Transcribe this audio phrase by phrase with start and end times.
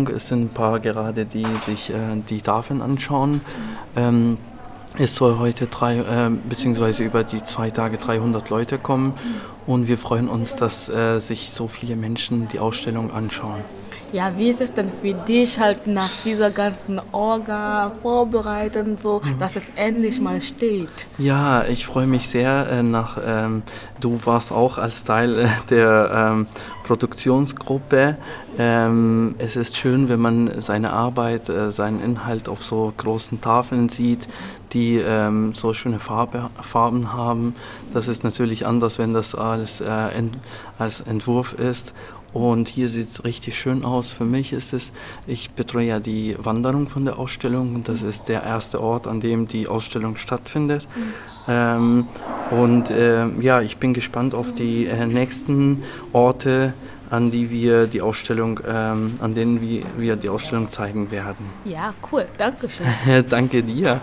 [0.00, 0.16] Ausstellung.
[0.16, 1.94] Es sind ein paar gerade, die sich äh,
[2.28, 3.40] die Tafeln anschauen.
[3.96, 4.38] Ähm,
[4.98, 9.14] es soll heute drei, äh, beziehungsweise über die zwei Tage 300 Leute kommen
[9.66, 13.60] und wir freuen uns, dass äh, sich so viele Menschen die Ausstellung anschauen.
[14.12, 19.54] Ja, wie ist es denn für dich halt nach dieser ganzen Orga vorbereiten, so dass
[19.54, 20.88] es endlich mal steht?
[21.16, 23.62] Ja, ich freue mich sehr äh, nach, ähm,
[24.00, 26.46] du warst auch als Teil äh, der ähm,
[26.90, 28.16] Produktionsgruppe.
[28.58, 33.88] Ähm, es ist schön, wenn man seine Arbeit, äh, seinen Inhalt auf so großen Tafeln
[33.88, 34.26] sieht,
[34.72, 37.54] die ähm, so schöne Farbe, Farben haben.
[37.94, 40.36] Das ist natürlich anders, wenn das als, äh, ent,
[40.80, 41.94] als Entwurf ist.
[42.32, 44.10] Und hier sieht es richtig schön aus.
[44.10, 44.90] Für mich ist es,
[45.28, 49.20] ich betreue ja die Wanderung von der Ausstellung und das ist der erste Ort, an
[49.20, 50.88] dem die Ausstellung stattfindet.
[50.96, 51.12] Mhm.
[51.46, 52.08] Ähm,
[52.50, 55.82] und äh, ja, ich bin gespannt auf die äh, nächsten
[56.12, 56.74] Orte,
[57.10, 61.46] an die wir die Ausstellung, ähm, an denen wir, wir die Ausstellung zeigen werden.
[61.64, 62.26] Ja, cool.
[62.38, 62.86] Dankeschön.
[63.28, 64.00] Danke dir.